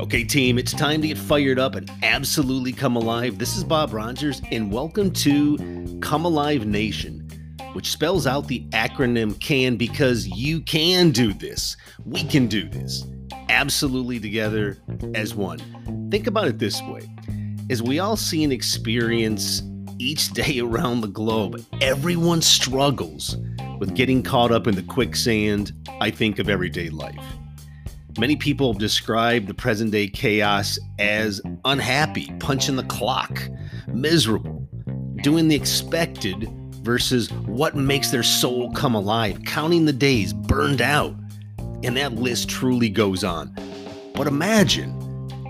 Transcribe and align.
Okay, 0.00 0.24
team, 0.24 0.58
it's 0.58 0.72
time 0.72 1.00
to 1.02 1.08
get 1.08 1.16
fired 1.16 1.58
up 1.58 1.74
and 1.74 1.90
absolutely 2.02 2.72
come 2.72 2.96
alive. 2.96 3.38
This 3.38 3.56
is 3.56 3.64
Bob 3.64 3.92
Rogers, 3.94 4.42
and 4.50 4.70
welcome 4.70 5.10
to 5.12 5.98
Come 6.02 6.24
Alive 6.24 6.66
Nation, 6.66 7.28
which 7.72 7.90
spells 7.90 8.26
out 8.26 8.46
the 8.48 8.66
acronym 8.70 9.40
CAN 9.40 9.76
because 9.76 10.26
you 10.28 10.60
can 10.60 11.12
do 11.12 11.32
this. 11.32 11.76
We 12.04 12.24
can 12.24 12.46
do 12.46 12.68
this 12.68 13.04
absolutely 13.48 14.20
together 14.20 14.76
as 15.14 15.34
one. 15.34 15.58
Think 16.10 16.26
about 16.26 16.48
it 16.48 16.58
this 16.58 16.82
way 16.82 17.08
as 17.70 17.82
we 17.82 18.00
all 18.00 18.16
see 18.16 18.44
and 18.44 18.52
experience 18.52 19.62
each 19.98 20.32
day 20.32 20.58
around 20.60 21.00
the 21.00 21.08
globe, 21.08 21.64
everyone 21.80 22.42
struggles 22.42 23.36
with 23.80 23.94
getting 23.94 24.22
caught 24.22 24.52
up 24.52 24.68
in 24.68 24.76
the 24.76 24.82
quicksand, 24.82 25.72
I 26.00 26.10
think, 26.10 26.38
of 26.38 26.48
everyday 26.48 26.90
life. 26.90 27.18
Many 28.18 28.36
people 28.36 28.74
describe 28.74 29.46
the 29.46 29.54
present 29.54 29.90
day 29.90 30.06
chaos 30.06 30.78
as 30.98 31.40
unhappy, 31.64 32.30
punching 32.38 32.76
the 32.76 32.84
clock, 32.84 33.40
miserable, 33.88 34.68
doing 35.22 35.48
the 35.48 35.56
expected 35.56 36.48
versus 36.82 37.32
what 37.32 37.74
makes 37.74 38.10
their 38.10 38.22
soul 38.22 38.70
come 38.72 38.94
alive, 38.94 39.40
counting 39.46 39.86
the 39.86 39.92
days, 39.92 40.34
burned 40.34 40.82
out. 40.82 41.14
And 41.82 41.96
that 41.96 42.14
list 42.14 42.50
truly 42.50 42.90
goes 42.90 43.24
on. 43.24 43.54
But 44.14 44.26
imagine, 44.26 44.90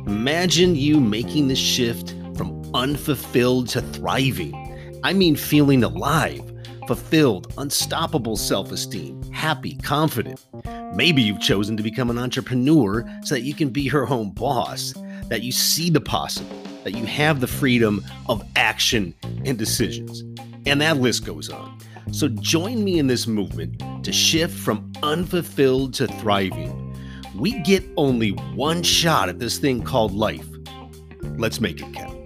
imagine 0.06 0.76
you 0.76 1.00
making 1.00 1.48
the 1.48 1.56
shift 1.56 2.14
from 2.36 2.62
unfulfilled 2.74 3.68
to 3.70 3.82
thriving. 3.82 5.00
I 5.02 5.12
mean, 5.12 5.34
feeling 5.34 5.82
alive, 5.82 6.49
fulfilled, 6.90 7.54
unstoppable 7.56 8.36
self 8.36 8.72
esteem, 8.72 9.22
happy, 9.30 9.76
confident. 9.76 10.44
Maybe 10.92 11.22
you've 11.22 11.40
chosen 11.40 11.76
to 11.76 11.84
become 11.84 12.10
an 12.10 12.18
entrepreneur 12.18 13.08
so 13.22 13.36
that 13.36 13.42
you 13.42 13.54
can 13.54 13.68
be 13.68 13.82
your 13.82 14.08
own 14.08 14.30
boss, 14.32 14.92
that 15.28 15.42
you 15.42 15.52
see 15.52 15.88
the 15.88 16.00
possible, 16.00 16.60
that 16.82 16.96
you 16.96 17.06
have 17.06 17.40
the 17.40 17.46
freedom 17.46 18.04
of 18.28 18.42
action 18.56 19.14
and 19.44 19.56
decisions. 19.56 20.24
And 20.66 20.80
that 20.80 20.96
list 20.96 21.24
goes 21.24 21.48
on. 21.48 21.78
So 22.10 22.26
join 22.26 22.82
me 22.82 22.98
in 22.98 23.06
this 23.06 23.28
movement 23.28 23.80
to 24.02 24.12
shift 24.12 24.58
from 24.58 24.92
unfulfilled 25.04 25.94
to 25.94 26.08
thriving. 26.08 26.92
We 27.36 27.60
get 27.60 27.84
only 27.96 28.30
one 28.56 28.82
shot 28.82 29.28
at 29.28 29.38
this 29.38 29.58
thing 29.58 29.84
called 29.84 30.12
life. 30.12 30.48
Let's 31.38 31.60
make 31.60 31.80
it 31.80 31.94
count. 31.94 32.19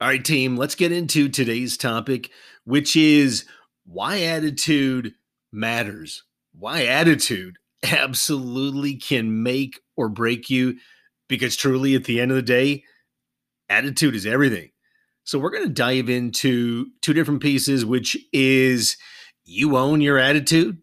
All 0.00 0.08
right, 0.08 0.24
team, 0.24 0.56
let's 0.56 0.74
get 0.74 0.92
into 0.92 1.28
today's 1.28 1.76
topic, 1.76 2.30
which 2.64 2.96
is 2.96 3.44
why 3.84 4.22
attitude 4.22 5.12
matters. 5.52 6.22
Why 6.58 6.86
attitude 6.86 7.58
absolutely 7.84 8.96
can 8.96 9.42
make 9.42 9.78
or 9.98 10.08
break 10.08 10.48
you, 10.48 10.78
because 11.28 11.54
truly, 11.54 11.94
at 11.94 12.04
the 12.04 12.18
end 12.18 12.30
of 12.30 12.36
the 12.36 12.42
day, 12.42 12.84
attitude 13.68 14.14
is 14.14 14.24
everything. 14.24 14.70
So, 15.24 15.38
we're 15.38 15.50
going 15.50 15.68
to 15.68 15.74
dive 15.74 16.08
into 16.08 16.86
two 17.02 17.12
different 17.12 17.42
pieces, 17.42 17.84
which 17.84 18.16
is 18.32 18.96
you 19.44 19.76
own 19.76 20.00
your 20.00 20.16
attitude. 20.16 20.78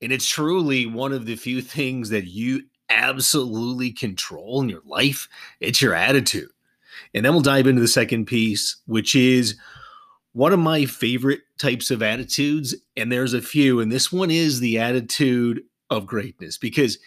And 0.00 0.12
it's 0.12 0.28
truly 0.28 0.86
one 0.86 1.12
of 1.12 1.26
the 1.26 1.34
few 1.34 1.60
things 1.60 2.10
that 2.10 2.26
you 2.26 2.62
absolutely 2.88 3.90
control 3.90 4.62
in 4.62 4.68
your 4.68 4.82
life. 4.84 5.28
It's 5.58 5.82
your 5.82 5.94
attitude. 5.94 6.50
And 7.14 7.24
then 7.24 7.32
we'll 7.32 7.42
dive 7.42 7.66
into 7.66 7.80
the 7.80 7.88
second 7.88 8.26
piece, 8.26 8.76
which 8.86 9.14
is 9.14 9.56
one 10.32 10.52
of 10.52 10.58
my 10.58 10.84
favorite 10.84 11.40
types 11.58 11.90
of 11.90 12.02
attitudes. 12.02 12.74
And 12.96 13.10
there's 13.10 13.34
a 13.34 13.42
few. 13.42 13.80
And 13.80 13.90
this 13.90 14.12
one 14.12 14.30
is 14.30 14.60
the 14.60 14.78
attitude 14.78 15.62
of 15.90 16.06
greatness. 16.06 16.58
Because 16.58 16.98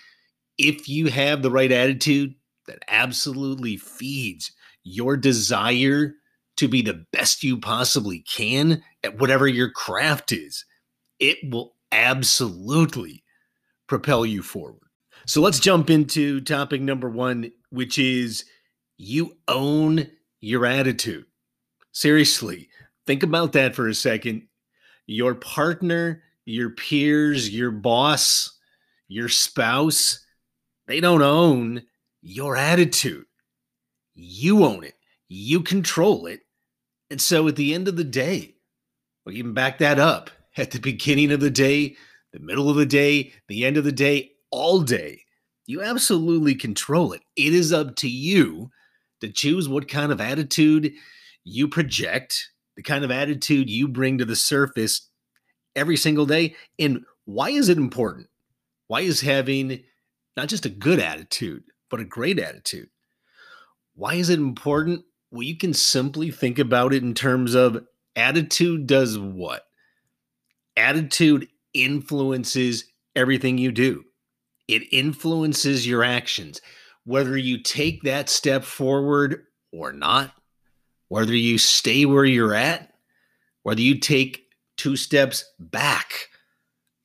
if 0.58 0.88
you 0.88 1.08
have 1.08 1.42
the 1.42 1.52
right 1.52 1.72
attitude, 1.72 2.36
that 2.68 2.84
absolutely 2.88 3.78
feeds 3.78 4.52
your 4.84 5.18
desire 5.18 6.14
to 6.58 6.68
be 6.68 6.82
the 6.82 7.06
best 7.14 7.44
you 7.44 7.60
possibly 7.60 8.20
can 8.20 8.84
at 9.04 9.20
whatever 9.20 9.48
your 9.48 9.70
craft 9.70 10.32
is, 10.32 10.66
it 11.20 11.38
will 11.52 11.76
absolutely 11.92 13.24
propel 13.88 14.26
you 14.26 14.42
forward. 14.42 14.82
So 15.26 15.42
let's 15.42 15.60
jump 15.60 15.90
into 15.90 16.42
topic 16.42 16.82
number 16.82 17.10
one, 17.10 17.52
which 17.70 17.98
is 17.98 18.46
you 18.98 19.38
own 19.48 20.10
your 20.40 20.66
attitude. 20.66 21.26
Seriously, 21.92 22.70
think 23.06 23.24
about 23.24 23.54
that 23.54 23.76
for 23.76 23.88
a 23.88 23.94
second. 23.94 24.48
Your 25.06 25.36
partner, 25.36 26.24
your 26.46 26.72
peers, 26.72 27.50
your 27.50 27.72
boss, 27.72 28.58
your 29.08 29.30
spouse, 29.30 30.26
they 30.88 31.00
don't 31.00 31.22
own 31.22 31.84
your 32.22 32.56
attitude. 32.56 33.26
You 34.16 34.66
own 34.66 34.84
it, 34.84 34.96
you 35.30 35.62
control 35.62 36.26
it. 36.26 36.42
And 37.10 37.22
so 37.22 37.48
at 37.48 37.56
the 37.56 37.74
end 37.74 37.88
of 37.88 37.96
the 37.96 38.04
day, 38.04 38.56
we 39.26 39.38
can 39.38 39.54
back 39.54 39.78
that 39.78 40.00
up 40.00 40.30
at 40.58 40.72
the 40.72 40.80
beginning 40.80 41.32
of 41.32 41.40
the 41.40 41.50
day, 41.50 41.96
the 42.34 42.40
middle 42.40 42.70
of 42.70 42.76
the 42.76 42.86
day, 42.86 43.34
the 43.48 43.66
end 43.66 43.78
of 43.78 43.84
the 43.84 43.92
day, 43.92 44.32
all 44.52 44.82
day. 44.82 45.22
You 45.66 45.82
absolutely 45.82 46.56
control 46.56 47.14
it. 47.14 47.22
It 47.36 47.54
is 47.54 47.72
up 47.72 47.96
to 47.98 48.10
you 48.10 48.72
to 49.22 49.32
choose 49.32 49.68
what 49.68 49.88
kind 49.88 50.12
of 50.12 50.22
attitude 50.22 50.94
you 51.44 51.68
project, 51.68 52.52
the 52.76 52.84
kind 52.84 53.04
of 53.04 53.12
attitude 53.12 53.70
you 53.70 53.88
bring 53.88 54.18
to 54.18 54.26
the 54.26 54.36
surface 54.36 55.10
every 55.76 55.98
single 55.98 56.26
day. 56.26 56.56
And 56.78 57.02
why 57.26 57.50
is 57.50 57.70
it 57.70 57.78
important? 57.78 58.28
Why 58.88 59.02
is 59.02 59.22
having 59.22 59.84
not 60.36 60.48
just 60.48 60.66
a 60.66 60.70
good 60.70 61.00
attitude, 61.00 61.64
but 61.90 62.00
a 62.00 62.06
great 62.06 62.40
attitude? 62.40 62.90
Why 63.96 64.16
is 64.16 64.30
it 64.30 64.40
important? 64.40 65.04
Well, 65.32 65.44
you 65.44 65.58
can 65.58 65.74
simply 65.74 66.32
think 66.32 66.60
about 66.60 66.94
it 66.94 67.04
in 67.04 67.14
terms 67.14 67.56
of 67.56 67.86
attitude 68.16 68.88
does 68.88 69.18
what? 69.18 69.64
Attitude 70.76 71.48
influences 71.74 72.86
everything 73.16 73.58
you 73.58 73.72
do, 73.72 74.04
it 74.68 74.84
influences 74.92 75.88
your 75.88 76.04
actions 76.04 76.62
whether 77.08 77.38
you 77.38 77.58
take 77.58 78.02
that 78.02 78.28
step 78.28 78.66
forward 78.66 79.46
or 79.72 79.94
not, 79.94 80.30
whether 81.08 81.34
you 81.34 81.58
stay 81.58 82.06
where 82.06 82.26
you're 82.26 82.54
at, 82.54 82.94
whether 83.64 83.80
you 83.80 83.98
take 83.98 84.44
two 84.76 84.98
steps 84.98 85.46
back, 85.58 86.28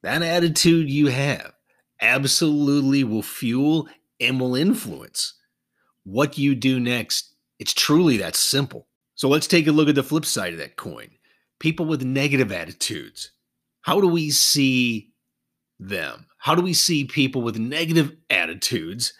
that 0.02 0.20
attitude 0.22 0.90
you 0.90 1.06
have 1.06 1.52
absolutely 2.00 3.04
will 3.04 3.22
fuel 3.22 3.88
and 4.20 4.40
will 4.40 4.56
influence 4.56 5.34
what 6.02 6.36
you 6.36 6.56
do 6.56 6.80
next. 6.80 7.36
It's 7.60 7.72
truly 7.72 8.16
that 8.16 8.34
simple. 8.34 8.88
So 9.14 9.28
let's 9.28 9.46
take 9.46 9.68
a 9.68 9.72
look 9.72 9.88
at 9.88 9.94
the 9.94 10.02
flip 10.02 10.24
side 10.24 10.52
of 10.52 10.58
that 10.58 10.74
coin. 10.74 11.10
People 11.60 11.86
with 11.86 12.02
negative 12.02 12.50
attitudes. 12.50 13.30
How 13.82 14.00
do 14.00 14.08
we 14.08 14.30
see 14.30 15.12
them? 15.78 16.26
How 16.38 16.56
do 16.56 16.62
we 16.62 16.74
see 16.74 17.04
people 17.04 17.42
with 17.42 17.56
negative 17.56 18.16
attitudes 18.30 19.12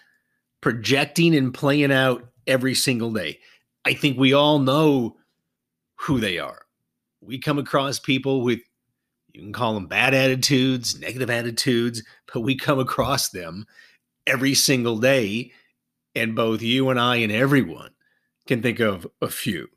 projecting 0.62 1.34
and 1.36 1.52
playing 1.52 1.92
out 1.92 2.24
every 2.46 2.74
single 2.74 3.12
day. 3.12 3.38
I 3.84 3.92
think 3.92 4.16
we 4.16 4.32
all 4.32 4.58
know 4.58 5.16
who 5.96 6.20
they 6.20 6.38
are. 6.38 6.62
We 7.20 7.38
come 7.38 7.58
across 7.58 7.98
people 7.98 8.42
with, 8.42 8.60
you 9.32 9.42
can 9.42 9.52
call 9.52 9.74
them 9.74 9.86
bad 9.86 10.14
attitudes, 10.14 10.98
negative 10.98 11.28
attitudes, 11.28 12.02
but 12.32 12.40
we 12.40 12.56
come 12.56 12.78
across 12.78 13.28
them 13.28 13.66
every 14.26 14.54
single 14.54 14.98
day. 14.98 15.52
And 16.14 16.34
both 16.34 16.62
you 16.62 16.90
and 16.90 17.00
I 17.00 17.16
and 17.16 17.32
everyone 17.32 17.90
can 18.46 18.62
think 18.62 18.80
of 18.80 19.06
a 19.20 19.28
few. 19.28 19.68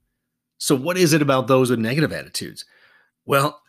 So, 0.57 0.75
what 0.75 0.97
is 0.97 1.13
it 1.13 1.21
about 1.21 1.47
those 1.47 1.69
with 1.69 1.79
negative 1.79 2.11
attitudes? 2.11 2.65
Well, 3.25 3.61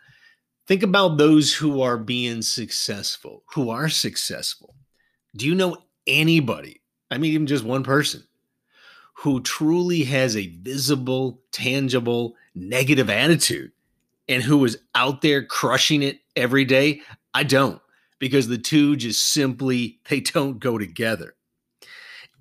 think 0.67 0.83
about 0.83 1.17
those 1.17 1.55
who 1.55 1.81
are 1.81 1.97
being 1.97 2.43
successful, 2.43 3.45
who 3.55 3.71
are 3.71 3.89
successful. 3.89 4.75
Do 5.37 5.47
you 5.47 5.55
know 5.55 5.77
anybody 6.07 6.81
I 7.11 7.19
mean, 7.19 7.33
even 7.33 7.47
just 7.47 7.65
one 7.65 7.85
person 7.85 8.25
who 9.15 9.41
truly 9.41 10.05
has 10.05 10.37
a 10.37 10.49
visible, 10.49 11.41
tangible, 11.51 12.35
negative 12.55 13.09
attitude 13.09 13.73
and 14.29 14.43
who 14.43 14.65
is 14.65 14.79
out 14.95 15.23
there 15.23 15.45
crushing 15.45 16.03
it 16.03 16.21
every 16.35 16.65
day. 16.65 17.01
I 17.33 17.43
don't 17.43 17.81
because 18.19 18.49
the 18.49 18.59
two 18.59 18.97
just 18.97 19.33
simply 19.33 20.01
they 20.09 20.21
don't 20.21 20.59
go 20.59 20.79
together. 20.79 21.35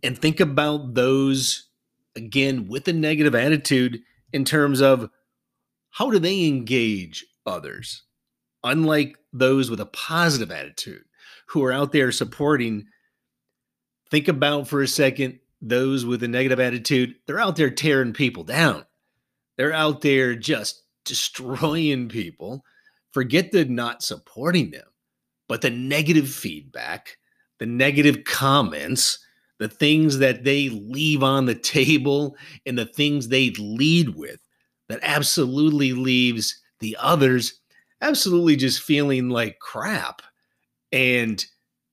And 0.03 0.17
think 0.17 0.39
about 0.39 0.93
those 0.93 1.69
again 2.15 2.67
with 2.67 2.87
a 2.87 2.93
negative 2.93 3.35
attitude 3.35 4.01
in 4.33 4.45
terms 4.45 4.81
of 4.81 5.09
how 5.91 6.11
do 6.11 6.19
they 6.19 6.45
engage 6.45 7.25
others? 7.45 8.03
Unlike 8.63 9.17
those 9.31 9.69
with 9.69 9.79
a 9.79 9.85
positive 9.85 10.51
attitude 10.51 11.05
who 11.47 11.63
are 11.63 11.71
out 11.71 11.91
there 11.91 12.11
supporting 12.11 12.87
Think 14.15 14.29
about 14.29 14.69
for 14.69 14.81
a 14.81 14.87
second 14.87 15.39
those 15.61 16.05
with 16.05 16.23
a 16.23 16.27
negative 16.29 16.61
attitude. 16.61 17.15
They're 17.27 17.37
out 17.37 17.57
there 17.57 17.69
tearing 17.69 18.13
people 18.13 18.45
down. 18.45 18.85
They're 19.57 19.73
out 19.73 19.99
there 19.99 20.37
just 20.37 20.83
destroying 21.03 22.07
people 22.07 22.63
forget 23.11 23.51
the 23.51 23.65
not 23.65 24.03
supporting 24.03 24.71
them, 24.71 24.87
but 25.49 25.61
the 25.61 25.69
negative 25.69 26.29
feedback, 26.29 27.17
the 27.59 27.65
negative 27.65 28.23
comments, 28.23 29.19
the 29.59 29.67
things 29.67 30.19
that 30.19 30.45
they 30.45 30.69
leave 30.69 31.21
on 31.21 31.45
the 31.45 31.53
table, 31.53 32.37
and 32.65 32.77
the 32.77 32.85
things 32.85 33.27
they 33.27 33.49
lead 33.59 34.15
with 34.15 34.39
that 34.87 34.99
absolutely 35.01 35.91
leaves 35.91 36.57
the 36.79 36.95
others 37.01 37.59
absolutely 37.99 38.55
just 38.55 38.81
feeling 38.81 39.27
like 39.27 39.59
crap. 39.59 40.21
And 40.93 41.45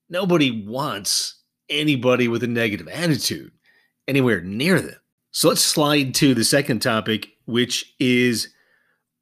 nobody 0.08 0.64
wants 0.64 1.41
anybody 1.72 2.28
with 2.28 2.42
a 2.42 2.48
negative 2.48 2.88
attitude 2.88 3.52
anywhere 4.06 4.40
near 4.40 4.80
them. 4.80 4.96
So 5.32 5.48
let's 5.48 5.62
slide 5.62 6.14
to 6.16 6.34
the 6.34 6.44
second 6.44 6.80
topic, 6.80 7.28
which 7.46 7.94
is 7.98 8.52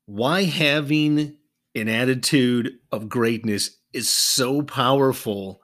why 0.07 0.45
having 0.45 1.37
an 1.75 1.89
attitude 1.89 2.73
of 2.91 3.09
greatness 3.09 3.79
is 3.93 4.11
so 4.11 4.63
powerful 4.63 5.63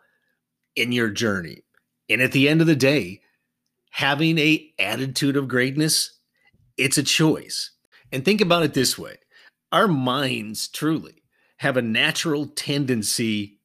in 0.76 0.92
your 0.92 1.10
journey. 1.10 1.64
And 2.08 2.22
at 2.22 2.32
the 2.32 2.48
end 2.48 2.60
of 2.60 2.68
the 2.68 2.76
day, 2.76 3.22
having 3.90 4.38
a 4.38 4.72
attitude 4.78 5.36
of 5.36 5.48
greatness, 5.48 6.18
it's 6.76 6.98
a 6.98 7.02
choice. 7.02 7.72
And 8.12 8.24
think 8.24 8.40
about 8.40 8.62
it 8.62 8.74
this 8.74 8.96
way. 8.96 9.16
Our 9.72 9.88
minds 9.88 10.68
truly 10.68 11.22
have 11.56 11.76
a 11.76 11.82
natural 11.82 12.46
tendency 12.46 13.58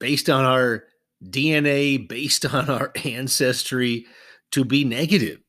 based 0.00 0.28
on 0.28 0.44
our 0.44 0.84
DNA, 1.22 2.08
based 2.08 2.44
on 2.54 2.68
our 2.68 2.92
ancestry 3.04 4.06
to 4.52 4.64
be 4.64 4.84
negative, 4.84 5.40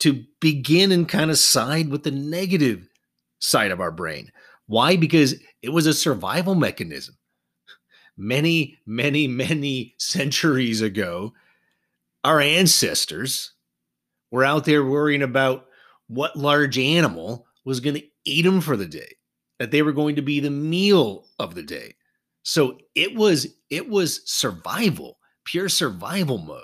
to 0.00 0.24
begin 0.40 0.92
and 0.92 1.08
kind 1.08 1.30
of 1.30 1.38
side 1.38 1.88
with 1.88 2.04
the 2.04 2.10
negative 2.10 2.88
side 3.40 3.70
of 3.70 3.80
our 3.80 3.90
brain. 3.90 4.30
Why? 4.66 4.96
Because 4.96 5.34
it 5.62 5.70
was 5.70 5.86
a 5.86 5.94
survival 5.94 6.54
mechanism. 6.54 7.16
Many, 8.16 8.78
many, 8.86 9.26
many 9.26 9.94
centuries 9.98 10.80
ago, 10.80 11.32
our 12.24 12.40
ancestors 12.40 13.52
were 14.30 14.44
out 14.44 14.64
there 14.64 14.84
worrying 14.84 15.22
about 15.22 15.66
what 16.08 16.36
large 16.36 16.78
animal 16.78 17.46
was 17.64 17.80
going 17.80 17.96
to 17.96 18.06
eat 18.24 18.42
them 18.42 18.60
for 18.60 18.76
the 18.76 18.86
day, 18.86 19.16
that 19.58 19.70
they 19.70 19.82
were 19.82 19.92
going 19.92 20.16
to 20.16 20.22
be 20.22 20.40
the 20.40 20.50
meal 20.50 21.26
of 21.38 21.54
the 21.54 21.62
day. 21.62 21.94
So 22.42 22.78
it 22.94 23.14
was 23.14 23.46
it 23.70 23.88
was 23.88 24.22
survival, 24.30 25.18
pure 25.44 25.68
survival 25.68 26.38
mode. 26.38 26.62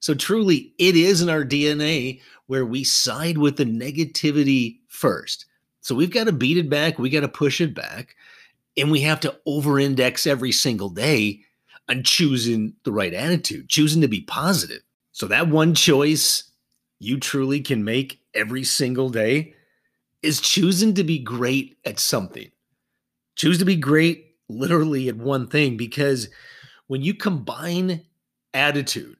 So 0.00 0.14
truly 0.14 0.74
it 0.78 0.96
is 0.96 1.22
in 1.22 1.30
our 1.30 1.44
DNA 1.44 2.20
where 2.46 2.66
we 2.66 2.84
side 2.84 3.38
with 3.38 3.56
the 3.56 3.64
negativity 3.64 4.80
first. 4.88 5.46
So 5.80 5.94
we've 5.94 6.12
got 6.12 6.24
to 6.24 6.32
beat 6.32 6.58
it 6.58 6.68
back, 6.68 6.98
we 6.98 7.10
got 7.10 7.20
to 7.20 7.28
push 7.28 7.60
it 7.60 7.74
back, 7.74 8.14
and 8.76 8.90
we 8.90 9.00
have 9.00 9.20
to 9.20 9.36
over 9.46 9.78
index 9.78 10.26
every 10.26 10.52
single 10.52 10.88
day 10.88 11.40
on 11.88 12.02
choosing 12.02 12.74
the 12.84 12.92
right 12.92 13.12
attitude, 13.12 13.68
choosing 13.68 14.00
to 14.02 14.08
be 14.08 14.22
positive. 14.22 14.82
So 15.12 15.26
that 15.26 15.48
one 15.48 15.74
choice 15.74 16.44
you 16.98 17.18
truly 17.18 17.60
can 17.60 17.84
make 17.84 18.20
every 18.34 18.64
single 18.64 19.10
day 19.10 19.54
is 20.22 20.40
choosing 20.40 20.94
to 20.94 21.04
be 21.04 21.18
great 21.18 21.76
at 21.84 21.98
something. 21.98 22.50
Choose 23.34 23.58
to 23.58 23.64
be 23.64 23.76
great 23.76 24.31
literally 24.58 25.08
at 25.08 25.16
one 25.16 25.46
thing 25.46 25.76
because 25.76 26.28
when 26.86 27.02
you 27.02 27.14
combine 27.14 28.04
attitude, 28.54 29.16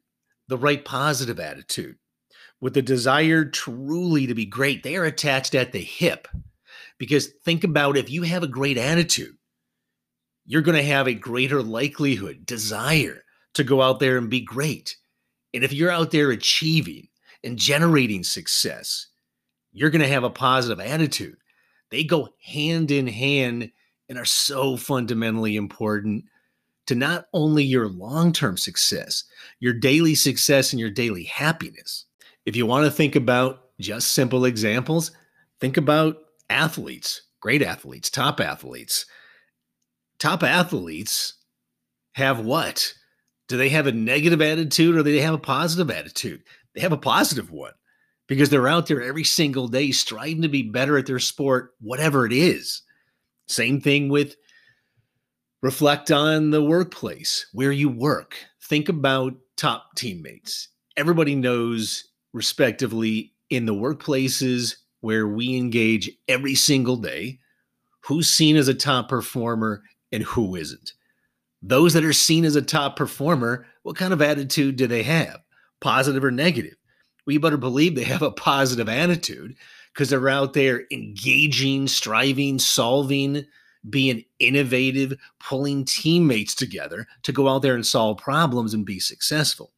the 0.49 0.59
right 0.59 0.85
positive 0.85 1.41
attitude, 1.41 1.97
with 2.61 2.75
the 2.75 2.83
desire 2.83 3.45
truly 3.45 4.27
to 4.27 4.35
be 4.35 4.47
great, 4.47 4.83
they 4.83 4.97
are 4.97 5.05
attached 5.05 5.55
at 5.55 5.73
the 5.73 5.81
hip. 5.81 6.29
Because 6.99 7.29
think 7.45 7.65
about 7.65 7.97
if 7.97 8.11
you 8.11 8.23
have 8.23 8.43
a 8.43 8.49
great 8.49 8.79
attitude, 8.79 9.37
you're 10.45 10.63
going 10.63 10.77
to 10.77 10.83
have 10.83 11.09
a 11.09 11.15
greater 11.15 11.63
likelihood, 11.63 12.47
desire 12.47 13.25
to 13.55 13.65
go 13.65 13.83
out 13.83 14.01
there 14.01 14.19
and 14.19 14.31
be 14.31 14.41
great. 14.41 14.97
And 15.55 15.65
if 15.65 15.73
you're 15.73 15.91
out 15.91 16.11
there 16.11 16.31
achieving 16.31 17.09
and 17.45 17.59
generating 17.59 18.23
success, 18.23 19.09
you're 19.73 19.91
going 19.91 20.03
to 20.03 20.09
have 20.09 20.25
a 20.25 20.31
positive 20.31 20.81
attitude. 20.81 21.37
They 21.91 22.05
go 22.05 22.29
hand 22.45 22.91
in 22.91 23.07
hand 23.07 23.73
and 24.13 24.19
are 24.19 24.27
so 24.27 24.77
fundamentally 24.77 25.57
important 25.57 26.23
to 26.87 26.95
not 26.95 27.29
only 27.33 27.65
your 27.65 27.89
long 27.89 28.31
term 28.31 28.59
success, 28.59 29.25
your 29.59 29.73
daily 29.73 30.15
success, 30.15 30.71
and 30.71 30.79
your 30.79 30.91
daily 30.91 31.25
happiness. 31.25 32.05
If 32.45 32.55
you 32.55 32.67
want 32.67 32.85
to 32.85 32.91
think 32.91 33.17
about 33.17 33.71
just 33.81 34.09
simple 34.09 34.45
examples, 34.45 35.13
think 35.63 35.79
about 35.79 36.19
athletes, 36.51 37.23
great 37.41 37.63
athletes, 37.63 38.11
top 38.11 38.39
athletes. 38.39 39.07
Top 40.19 40.43
athletes 40.43 41.39
have 42.13 42.41
what? 42.41 42.93
Do 43.49 43.57
they 43.57 43.71
have 43.71 43.87
a 43.87 43.93
negative 43.93 44.43
attitude 44.43 44.95
or 44.95 45.03
do 45.03 45.11
they 45.11 45.23
have 45.23 45.33
a 45.33 45.39
positive 45.39 45.91
attitude? 45.91 46.43
They 46.75 46.83
have 46.83 46.93
a 46.93 46.99
positive 46.99 47.51
one 47.51 47.73
because 48.29 48.51
they're 48.51 48.69
out 48.69 48.89
there 48.89 49.01
every 49.01 49.25
single 49.25 49.69
day 49.69 49.91
striving 49.91 50.43
to 50.43 50.51
be 50.51 50.65
better 50.65 50.99
at 50.99 51.07
their 51.07 51.19
sport, 51.19 51.71
whatever 51.81 52.27
it 52.27 52.35
is. 52.35 52.83
Same 53.47 53.81
thing 53.81 54.09
with 54.09 54.37
reflect 55.63 56.11
on 56.11 56.51
the 56.51 56.63
workplace 56.63 57.47
where 57.53 57.73
you 57.73 57.89
work. 57.89 58.37
Think 58.63 58.89
about 58.89 59.35
top 59.57 59.95
teammates. 59.97 60.69
Everybody 60.97 61.35
knows, 61.35 62.05
respectively, 62.33 63.33
in 63.51 63.67
the 63.67 63.75
workplaces 63.75 64.77
where 65.01 65.27
we 65.27 65.57
engage 65.57 66.11
every 66.29 66.55
single 66.55 66.97
day, 66.97 67.39
who's 68.01 68.29
seen 68.29 68.57
as 68.57 68.69
a 68.69 68.75
top 68.75 69.09
performer 69.09 69.83
and 70.11 70.23
who 70.23 70.57
isn't. 70.57 70.93
Those 71.61 71.93
that 71.93 72.05
are 72.05 72.13
seen 72.13 72.45
as 72.45 72.57
a 72.57 72.63
top 72.63 72.97
performer, 72.97 73.67
what 73.83 73.97
kind 73.97 74.13
of 74.13 74.23
attitude 74.23 74.77
do 74.77 74.87
they 74.87 75.03
have? 75.03 75.41
Positive 75.81 76.25
or 76.25 76.31
negative? 76.31 76.77
we 77.27 77.39
better 77.39 77.57
believe 77.57 77.95
they 77.95 78.05
have 78.05 78.23
a 78.23 78.31
positive 78.31 78.89
attitude 78.89 79.57
because 79.93 80.11
they're 80.11 80.29
out 80.29 80.53
there 80.53 80.85
engaging, 80.91 81.87
striving, 81.87 82.59
solving, 82.59 83.45
being 83.91 84.25
innovative, 84.39 85.15
pulling 85.41 85.85
teammates 85.85 86.55
together 86.55 87.07
to 87.25 87.33
go 87.33 87.49
out 87.49 87.63
there 87.63 87.75
and 87.75 87.87
solve 87.87 88.19
problems 88.19 88.75
and 88.75 88.87
be 88.87 89.01
successful. 89.01 89.73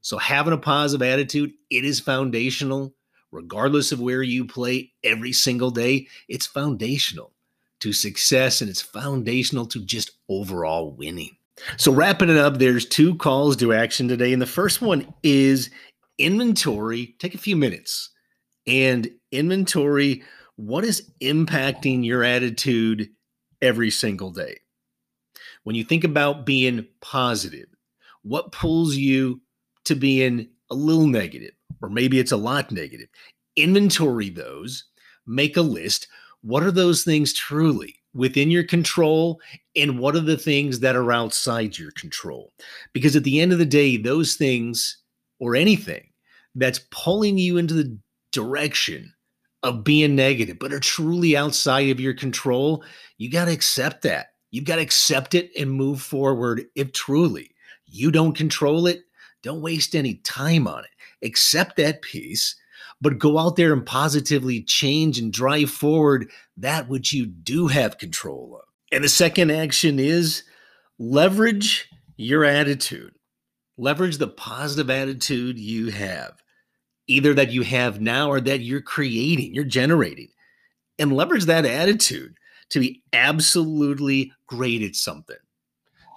So 0.00 0.18
having 0.18 0.52
a 0.52 0.58
positive 0.58 1.06
attitude, 1.06 1.52
it 1.70 1.84
is 1.84 2.00
foundational 2.00 2.94
regardless 3.32 3.90
of 3.92 4.00
where 4.00 4.22
you 4.22 4.44
play 4.44 4.92
every 5.02 5.32
single 5.32 5.70
day. 5.70 6.06
It's 6.28 6.46
foundational 6.46 7.32
to 7.80 7.92
success 7.92 8.60
and 8.60 8.70
it's 8.70 8.80
foundational 8.80 9.66
to 9.66 9.80
just 9.84 10.12
overall 10.28 10.92
winning. 10.92 11.36
So, 11.76 11.92
wrapping 11.92 12.30
it 12.30 12.36
up, 12.36 12.58
there's 12.58 12.86
two 12.86 13.14
calls 13.16 13.56
to 13.56 13.72
action 13.72 14.08
today. 14.08 14.32
And 14.32 14.40
the 14.40 14.46
first 14.46 14.80
one 14.80 15.12
is 15.22 15.70
inventory, 16.18 17.14
take 17.18 17.34
a 17.34 17.38
few 17.38 17.56
minutes 17.56 18.10
and 18.66 19.10
inventory 19.30 20.22
what 20.56 20.84
is 20.84 21.10
impacting 21.20 22.04
your 22.04 22.22
attitude 22.22 23.08
every 23.60 23.90
single 23.90 24.30
day. 24.30 24.58
When 25.64 25.76
you 25.76 25.84
think 25.84 26.04
about 26.04 26.44
being 26.44 26.86
positive, 27.00 27.66
what 28.22 28.52
pulls 28.52 28.96
you 28.96 29.40
to 29.84 29.94
being 29.94 30.48
a 30.70 30.74
little 30.74 31.06
negative, 31.06 31.52
or 31.80 31.88
maybe 31.88 32.18
it's 32.18 32.32
a 32.32 32.36
lot 32.36 32.70
negative? 32.70 33.08
Inventory 33.56 34.30
those, 34.30 34.84
make 35.26 35.56
a 35.56 35.62
list. 35.62 36.08
What 36.42 36.62
are 36.62 36.72
those 36.72 37.04
things 37.04 37.32
truly 37.32 37.96
within 38.14 38.50
your 38.50 38.64
control? 38.64 39.40
And 39.76 39.98
what 39.98 40.16
are 40.16 40.20
the 40.20 40.36
things 40.36 40.80
that 40.80 40.96
are 40.96 41.12
outside 41.12 41.78
your 41.78 41.92
control? 41.92 42.52
Because 42.92 43.16
at 43.16 43.24
the 43.24 43.40
end 43.40 43.52
of 43.52 43.58
the 43.58 43.66
day, 43.66 43.96
those 43.96 44.34
things 44.34 44.98
or 45.38 45.54
anything 45.54 46.08
that's 46.54 46.80
pulling 46.90 47.38
you 47.38 47.56
into 47.56 47.74
the 47.74 47.98
direction 48.32 49.12
of 49.62 49.84
being 49.84 50.16
negative, 50.16 50.58
but 50.58 50.72
are 50.72 50.80
truly 50.80 51.36
outside 51.36 51.90
of 51.90 52.00
your 52.00 52.14
control, 52.14 52.84
you 53.18 53.30
got 53.30 53.44
to 53.44 53.52
accept 53.52 54.02
that. 54.02 54.28
You've 54.50 54.64
got 54.64 54.76
to 54.76 54.82
accept 54.82 55.34
it 55.34 55.50
and 55.58 55.70
move 55.70 56.02
forward 56.02 56.64
if 56.74 56.92
truly 56.92 57.50
you 57.86 58.10
don't 58.10 58.36
control 58.36 58.86
it. 58.86 59.02
Don't 59.42 59.62
waste 59.62 59.94
any 59.94 60.16
time 60.16 60.66
on 60.66 60.84
it. 60.84 61.26
Accept 61.26 61.76
that 61.76 62.02
piece, 62.02 62.56
but 63.00 63.18
go 63.18 63.38
out 63.38 63.56
there 63.56 63.72
and 63.72 63.84
positively 63.84 64.62
change 64.62 65.18
and 65.18 65.32
drive 65.32 65.70
forward 65.70 66.30
that 66.56 66.88
which 66.88 67.12
you 67.12 67.26
do 67.26 67.66
have 67.66 67.98
control 67.98 68.60
of. 68.60 68.68
And 68.92 69.04
the 69.04 69.08
second 69.08 69.50
action 69.50 69.98
is 69.98 70.42
leverage 70.98 71.88
your 72.16 72.44
attitude. 72.44 73.14
Leverage 73.78 74.18
the 74.18 74.28
positive 74.28 74.90
attitude 74.90 75.58
you 75.58 75.90
have 75.90 76.42
either 77.06 77.34
that 77.34 77.50
you 77.50 77.62
have 77.62 78.00
now 78.00 78.30
or 78.30 78.40
that 78.40 78.60
you're 78.60 78.80
creating, 78.80 79.54
you're 79.54 79.64
generating, 79.64 80.28
and 80.98 81.12
leverage 81.12 81.44
that 81.46 81.64
attitude 81.64 82.34
to 82.70 82.80
be 82.80 83.02
absolutely 83.12 84.32
great 84.46 84.82
at 84.82 84.94
something, 84.96 85.36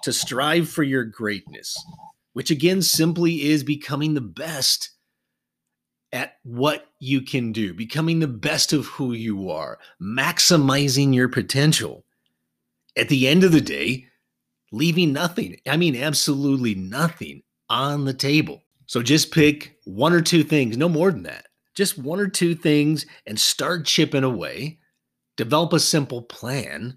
to 0.02 0.12
strive 0.12 0.68
for 0.68 0.82
your 0.82 1.04
greatness, 1.04 1.76
which 2.34 2.50
again 2.50 2.80
simply 2.80 3.42
is 3.42 3.64
becoming 3.64 4.14
the 4.14 4.20
best 4.20 4.90
at 6.12 6.36
what 6.44 6.86
you 7.00 7.20
can 7.20 7.52
do, 7.52 7.74
becoming 7.74 8.20
the 8.20 8.28
best 8.28 8.72
of 8.72 8.86
who 8.86 9.12
you 9.12 9.50
are, 9.50 9.78
maximizing 10.00 11.12
your 11.14 11.28
potential. 11.28 12.04
at 12.96 13.08
the 13.08 13.28
end 13.28 13.44
of 13.44 13.52
the 13.52 13.60
day, 13.60 14.06
leaving 14.72 15.12
nothing, 15.12 15.56
I 15.66 15.76
mean, 15.76 15.96
absolutely 15.96 16.74
nothing 16.74 17.42
on 17.68 18.04
the 18.04 18.14
table. 18.14 18.62
So 18.86 19.02
just 19.02 19.32
pick 19.32 19.76
one 19.84 20.12
or 20.12 20.20
two 20.20 20.44
things, 20.44 20.76
no 20.76 20.88
more 20.88 21.10
than 21.10 21.24
that. 21.24 21.46
Just 21.74 21.98
one 21.98 22.20
or 22.20 22.28
two 22.28 22.54
things 22.54 23.04
and 23.26 23.38
start 23.38 23.84
chipping 23.84 24.24
away. 24.24 24.78
Develop 25.36 25.72
a 25.72 25.80
simple 25.80 26.22
plan. 26.22 26.96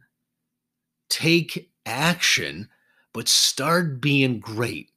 Take 1.09 1.71
action, 1.85 2.69
but 3.13 3.27
start 3.27 3.99
being 3.99 4.39
great. 4.39 4.91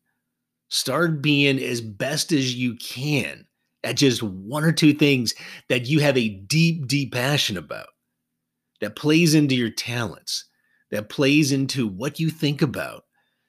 Start 0.68 1.20
being 1.20 1.58
as 1.58 1.80
best 1.80 2.32
as 2.32 2.54
you 2.54 2.76
can 2.76 3.46
at 3.84 3.96
just 3.96 4.22
one 4.22 4.64
or 4.64 4.72
two 4.72 4.92
things 4.92 5.34
that 5.68 5.86
you 5.86 5.98
have 6.00 6.16
a 6.16 6.28
deep, 6.28 6.86
deep 6.86 7.12
passion 7.12 7.56
about, 7.56 7.88
that 8.80 8.96
plays 8.96 9.34
into 9.34 9.54
your 9.54 9.70
talents, 9.70 10.44
that 10.90 11.08
plays 11.08 11.52
into 11.52 11.86
what 11.88 12.20
you 12.20 12.30
think 12.30 12.62
about 12.62 13.04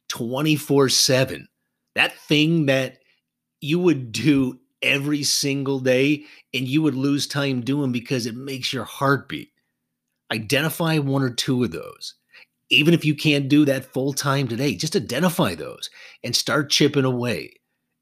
24 0.09 0.89
7. 0.89 1.47
That 1.95 2.13
thing 2.13 2.65
that 2.65 2.97
you 3.63 3.79
would 3.79 4.12
do 4.12 4.60
every 4.82 5.24
single 5.24 5.79
day 5.79 6.25
and 6.53 6.67
you 6.67 6.82
would 6.82 6.96
lose 6.96 7.25
time 7.25 7.62
doing 7.62 7.91
because 7.91 8.25
it 8.25 8.36
makes 8.36 8.74
your 8.74 8.84
heart 8.84 9.29
beat. 9.29 9.51
Identify 10.32 10.98
one 10.98 11.24
or 11.24 11.29
two 11.29 11.63
of 11.63 11.72
those. 11.72 12.15
Even 12.70 12.93
if 12.93 13.05
you 13.05 13.15
can't 13.15 13.48
do 13.48 13.65
that 13.65 13.86
full 13.86 14.13
time 14.13 14.48
today, 14.48 14.75
just 14.75 14.96
identify 14.96 15.55
those 15.55 15.89
and 16.24 16.36
start 16.36 16.70
chipping 16.70 17.05
away 17.05 17.53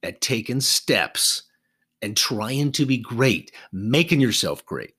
at 0.02 0.22
taking 0.22 0.62
steps 0.62 1.44
and 2.02 2.18
trying 2.18 2.72
to 2.72 2.86
be 2.86 2.98
great, 2.98 3.52
making 3.72 4.20
yourself 4.20 4.66
great 4.66 4.96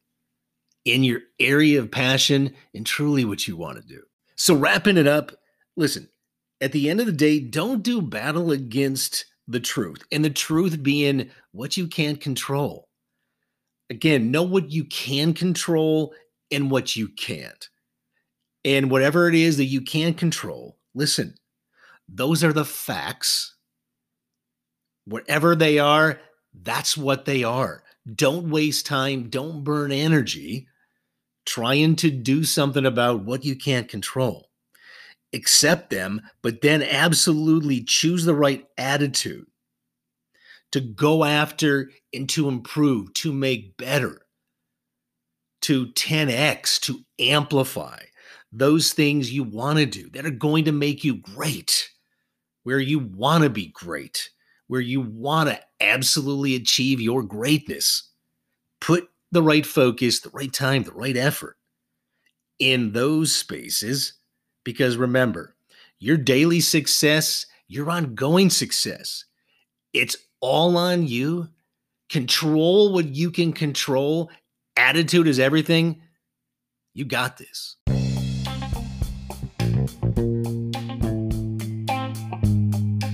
in 0.85 1.03
your 1.03 1.21
area 1.41 1.81
of 1.81 1.91
passion 1.91 2.55
and 2.75 2.87
truly 2.87 3.25
what 3.25 3.49
you 3.49 3.57
want 3.57 3.81
to 3.81 3.87
do. 3.87 4.03
So, 4.37 4.55
wrapping 4.55 4.97
it 4.97 5.07
up, 5.07 5.33
listen, 5.77 6.09
at 6.61 6.73
the 6.73 6.91
end 6.91 7.01
of 7.01 7.07
the 7.07 7.13
day, 7.13 7.41
don't 7.41 7.83
do 7.83 8.01
battle 8.01 8.53
against 8.53 9.25
the 9.49 9.61
truth, 9.61 10.03
and 10.11 10.25
the 10.25 10.31
truth 10.31 10.83
being 10.83 11.31
what 11.53 11.77
you 11.77 11.87
can't 11.87 12.21
control. 12.21 12.89
Again, 13.91 14.31
know 14.31 14.43
what 14.43 14.71
you 14.71 14.85
can 14.85 15.35
control 15.35 16.15
and 16.51 16.71
what 16.71 16.97
you 16.97 17.09
can't. 17.09 17.69
And 18.65 18.91
whatever 18.91 19.29
it 19.29 19.35
is 19.35 19.57
that 19.57 19.65
you 19.65 19.81
can 19.81 20.15
control, 20.15 20.79
listen, 20.95 21.35
those 22.09 22.45
are 22.45 22.53
the 22.53 22.65
facts. 22.65 23.57
Whatever 25.05 25.57
they 25.57 25.79
are, 25.79 26.21
that's 26.55 26.97
what 26.97 27.25
they 27.25 27.43
are. 27.43 27.83
Don't 28.15 28.51
waste 28.51 28.87
time, 28.87 29.29
don't 29.29 29.65
burn 29.65 29.93
energy 29.93 30.69
trying 31.45 31.97
to 31.97 32.11
do 32.11 32.45
something 32.45 32.87
about 32.87 33.25
what 33.25 33.45
you 33.45 33.57
can't 33.57 33.89
control. 33.89 34.49
Accept 35.33 35.91
them, 35.91 36.21
but 36.43 36.61
then 36.61 36.83
absolutely 36.83 37.83
choose 37.83 38.25
the 38.25 38.35
right 38.35 38.67
attitude 38.77 39.47
to 40.73 40.81
go 40.81 41.25
after 41.25 41.91
and 42.13 42.29
to 42.31 42.49
improve, 42.49 43.13
to 43.15 43.33
make 43.33 43.77
better, 43.77 44.23
to 45.63 45.87
10x, 45.89 46.81
to 46.81 47.01
amplify 47.19 47.99
those 48.53 48.93
things 48.93 49.33
you 49.33 49.43
want 49.43 49.79
to 49.79 49.87
do 49.87 50.11
that 50.11 50.27
are 50.27 50.31
going 50.31 50.65
to 50.67 50.73
make 50.73 51.05
you 51.05 51.17
great, 51.17 51.89
where 52.65 52.81
you 52.81 52.99
want 52.99 53.45
to 53.45 53.51
be 53.51 53.69
great 53.69 54.29
where 54.73 54.81
you 54.81 55.03
want 55.03 55.51
to 55.51 55.61
absolutely 55.81 56.55
achieve 56.57 56.99
your 56.99 57.23
greatness. 57.23 58.09
Put 58.81 59.07
the 59.31 59.43
right 59.43 59.67
focus, 59.67 60.21
the 60.21 60.31
right 60.31 60.51
time, 60.51 60.85
the 60.85 60.93
right 60.93 61.15
effort 61.15 61.59
in 62.59 62.93
those 62.93 63.35
spaces. 63.35 64.15
Because 64.65 64.97
remember, 64.97 65.55
your 65.99 66.17
daily 66.17 66.61
success, 66.61 67.47
your 67.69 67.91
ongoing 67.91 68.51
success, 68.51 69.25
it's 69.93 70.17
all 70.41 70.77
on 70.77 71.07
you. 71.07 71.49
Control 72.09 72.93
what 72.93 73.07
you 73.07 73.31
can 73.31 73.53
control. 73.53 74.31
Attitude 74.77 75.27
is 75.27 75.39
everything. 75.39 76.03
You 76.95 77.05
got 77.05 77.39
this. 77.39 77.77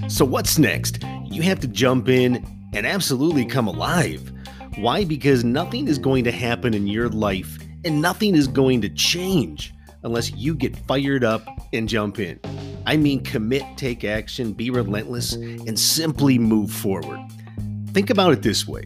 So, 0.08 0.24
what's 0.24 0.58
next? 0.58 0.98
you 1.38 1.44
have 1.44 1.60
to 1.60 1.68
jump 1.68 2.08
in 2.08 2.44
and 2.74 2.84
absolutely 2.84 3.44
come 3.44 3.68
alive. 3.68 4.32
Why? 4.76 5.04
Because 5.04 5.44
nothing 5.44 5.86
is 5.86 5.96
going 5.96 6.24
to 6.24 6.32
happen 6.32 6.74
in 6.74 6.88
your 6.88 7.08
life 7.08 7.58
and 7.84 8.02
nothing 8.02 8.34
is 8.34 8.48
going 8.48 8.80
to 8.80 8.88
change 8.88 9.72
unless 10.02 10.32
you 10.32 10.54
get 10.54 10.76
fired 10.76 11.24
up 11.24 11.42
and 11.72 11.88
jump 11.88 12.18
in. 12.18 12.40
I 12.86 12.96
mean, 12.96 13.22
commit, 13.22 13.64
take 13.76 14.04
action, 14.04 14.52
be 14.52 14.70
relentless, 14.70 15.34
and 15.34 15.78
simply 15.78 16.38
move 16.38 16.70
forward. 16.70 17.20
Think 17.92 18.10
about 18.10 18.32
it 18.32 18.42
this 18.42 18.66
way 18.66 18.84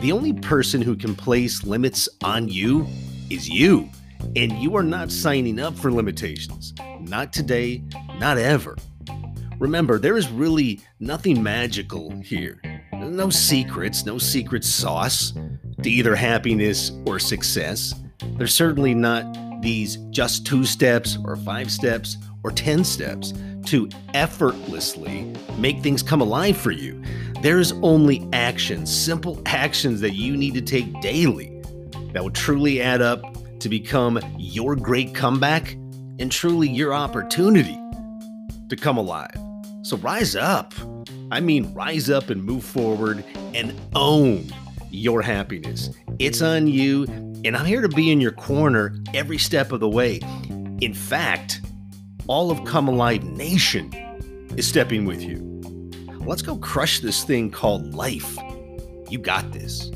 the 0.00 0.12
only 0.12 0.32
person 0.32 0.80
who 0.80 0.96
can 0.96 1.14
place 1.14 1.64
limits 1.64 2.08
on 2.22 2.48
you 2.48 2.86
is 3.28 3.48
you. 3.48 3.88
And 4.36 4.52
you 4.52 4.76
are 4.76 4.82
not 4.82 5.10
signing 5.10 5.58
up 5.60 5.76
for 5.76 5.92
limitations. 5.92 6.72
Not 7.00 7.32
today, 7.32 7.82
not 8.18 8.38
ever. 8.38 8.76
Remember, 9.58 9.98
there 9.98 10.16
is 10.16 10.30
really 10.30 10.80
nothing 11.00 11.42
magical 11.42 12.10
here. 12.22 12.60
No 12.94 13.28
secrets, 13.28 14.06
no 14.06 14.16
secret 14.16 14.64
sauce 14.64 15.32
to 15.82 15.90
either 15.90 16.14
happiness 16.14 16.92
or 17.04 17.18
success. 17.18 17.94
There's 18.38 18.54
certainly 18.54 18.94
not 18.94 19.24
these 19.60 19.96
just 20.10 20.46
two 20.46 20.64
steps 20.64 21.18
or 21.24 21.36
five 21.36 21.70
steps 21.70 22.16
or 22.42 22.50
10 22.50 22.84
steps 22.84 23.32
to 23.66 23.88
effortlessly 24.14 25.32
make 25.58 25.80
things 25.80 26.02
come 26.02 26.20
alive 26.20 26.56
for 26.56 26.70
you. 26.70 27.00
There's 27.42 27.72
only 27.82 28.26
actions, 28.32 28.94
simple 28.94 29.40
actions 29.46 30.00
that 30.00 30.14
you 30.14 30.36
need 30.36 30.54
to 30.54 30.62
take 30.62 31.00
daily 31.00 31.62
that 32.12 32.22
will 32.22 32.30
truly 32.30 32.80
add 32.80 33.02
up 33.02 33.22
to 33.60 33.68
become 33.68 34.18
your 34.38 34.74
great 34.74 35.14
comeback 35.14 35.72
and 36.18 36.30
truly 36.30 36.68
your 36.68 36.92
opportunity 36.94 37.78
to 38.68 38.76
come 38.76 38.96
alive. 38.96 39.36
So 39.82 39.96
rise 39.98 40.36
up. 40.36 40.74
I 41.30 41.40
mean, 41.40 41.72
rise 41.74 42.10
up 42.10 42.30
and 42.30 42.42
move 42.42 42.64
forward 42.64 43.24
and 43.54 43.78
own 43.94 44.46
your 44.90 45.22
happiness. 45.22 45.90
It's 46.18 46.42
on 46.42 46.66
you, 46.66 47.06
and 47.44 47.56
I'm 47.56 47.64
here 47.64 47.80
to 47.80 47.88
be 47.88 48.10
in 48.10 48.20
your 48.20 48.32
corner 48.32 48.94
every 49.14 49.38
step 49.38 49.72
of 49.72 49.80
the 49.80 49.88
way. 49.88 50.20
In 50.80 50.94
fact, 50.94 51.60
all 52.26 52.50
of 52.50 52.64
Come 52.64 52.88
Alive 52.88 53.24
Nation 53.24 53.92
is 54.56 54.68
stepping 54.68 55.04
with 55.04 55.22
you. 55.22 55.46
Let's 56.20 56.42
go 56.42 56.56
crush 56.56 57.00
this 57.00 57.24
thing 57.24 57.50
called 57.50 57.94
life. 57.94 58.36
You 59.08 59.18
got 59.18 59.52
this. 59.52 59.90